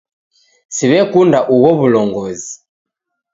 Siw'ekunda 0.75 1.39
ugho 1.53 1.71
w'ulongozi. 1.79 2.53